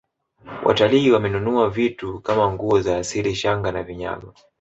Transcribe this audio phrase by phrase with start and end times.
[0.63, 4.33] watalii wananunua vitu Kama nguo za asili shanga na vinyago